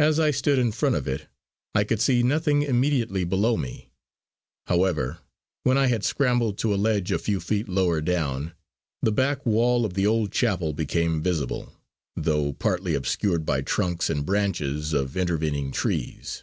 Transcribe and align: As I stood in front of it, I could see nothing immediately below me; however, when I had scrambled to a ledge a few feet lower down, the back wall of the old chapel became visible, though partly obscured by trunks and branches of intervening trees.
As 0.00 0.18
I 0.18 0.32
stood 0.32 0.58
in 0.58 0.72
front 0.72 0.96
of 0.96 1.06
it, 1.06 1.28
I 1.72 1.84
could 1.84 2.00
see 2.00 2.24
nothing 2.24 2.62
immediately 2.62 3.22
below 3.22 3.56
me; 3.56 3.90
however, 4.66 5.20
when 5.62 5.78
I 5.78 5.86
had 5.86 6.02
scrambled 6.02 6.58
to 6.58 6.74
a 6.74 6.74
ledge 6.74 7.12
a 7.12 7.18
few 7.20 7.38
feet 7.38 7.68
lower 7.68 8.00
down, 8.00 8.54
the 9.02 9.12
back 9.12 9.46
wall 9.46 9.84
of 9.84 9.94
the 9.94 10.04
old 10.04 10.32
chapel 10.32 10.72
became 10.72 11.22
visible, 11.22 11.72
though 12.16 12.54
partly 12.54 12.96
obscured 12.96 13.46
by 13.46 13.60
trunks 13.60 14.10
and 14.10 14.26
branches 14.26 14.92
of 14.92 15.16
intervening 15.16 15.70
trees. 15.70 16.42